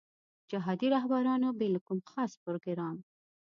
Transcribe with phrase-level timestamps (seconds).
[0.51, 2.97] جهادي رهبرانو بې له کوم خاص پروګرام.